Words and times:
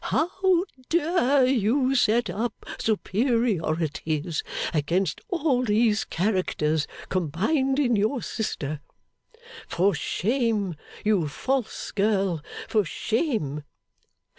How 0.05 0.65
dare 0.89 1.45
you 1.45 1.93
set 1.93 2.27
up 2.27 2.65
superiorities 2.79 4.41
against 4.73 5.21
all 5.29 5.63
these 5.63 6.05
characters 6.05 6.87
combined 7.09 7.77
in 7.77 7.95
your 7.95 8.23
sister? 8.23 8.79
For 9.67 9.93
shame, 9.93 10.73
you 11.05 11.27
false 11.27 11.91
girl, 11.91 12.41
for 12.67 12.83
shame! 12.83 13.63